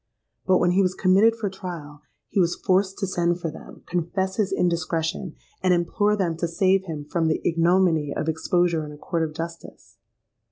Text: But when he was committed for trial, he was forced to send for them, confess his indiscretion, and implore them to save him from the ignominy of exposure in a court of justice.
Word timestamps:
But 0.47 0.57
when 0.57 0.71
he 0.71 0.81
was 0.81 0.95
committed 0.95 1.35
for 1.35 1.47
trial, 1.47 2.01
he 2.27 2.39
was 2.39 2.55
forced 2.55 2.97
to 2.97 3.05
send 3.05 3.39
for 3.39 3.51
them, 3.51 3.83
confess 3.85 4.37
his 4.37 4.51
indiscretion, 4.51 5.35
and 5.61 5.75
implore 5.75 6.15
them 6.15 6.35
to 6.37 6.47
save 6.47 6.85
him 6.85 7.05
from 7.05 7.27
the 7.27 7.39
ignominy 7.47 8.11
of 8.11 8.27
exposure 8.27 8.83
in 8.83 8.91
a 8.91 8.97
court 8.97 9.21
of 9.21 9.35
justice. 9.35 9.99